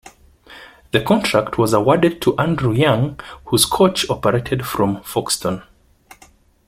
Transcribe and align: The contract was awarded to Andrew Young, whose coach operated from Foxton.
The 0.93 1.03
contract 1.03 1.59
was 1.59 1.73
awarded 1.73 2.23
to 2.23 2.35
Andrew 2.39 2.71
Young, 2.73 3.19
whose 3.45 3.65
coach 3.65 4.09
operated 4.09 4.65
from 4.65 4.97
Foxton. 5.03 5.61